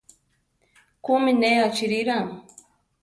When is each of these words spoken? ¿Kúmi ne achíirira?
¿Kúmi 1.05 1.31
ne 1.41 1.51
achíirira? 1.67 2.17